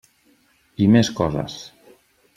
[0.85, 1.59] I més coses.